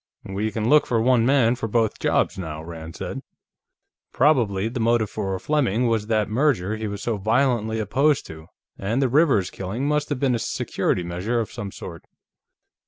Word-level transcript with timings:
"We 0.25 0.49
can 0.51 0.67
look 0.67 0.87
for 0.87 0.99
one 0.99 1.27
man 1.27 1.53
for 1.53 1.67
both 1.67 1.99
jobs, 1.99 2.35
now," 2.35 2.63
Rand 2.63 2.95
said. 2.95 3.21
"Probably 4.11 4.67
the 4.67 4.79
motive 4.79 5.11
for 5.11 5.37
Fleming 5.37 5.85
was 5.85 6.07
that 6.07 6.27
merger 6.27 6.75
he 6.75 6.87
was 6.87 7.03
so 7.03 7.17
violently 7.17 7.79
opposed 7.79 8.25
to, 8.25 8.47
and 8.79 8.99
the 8.99 9.09
Rivers 9.09 9.51
killing 9.51 9.87
must 9.87 10.09
have 10.09 10.19
been 10.19 10.33
a 10.33 10.39
security 10.39 11.03
measure 11.03 11.39
of 11.39 11.51
some 11.51 11.71
sort. 11.71 12.05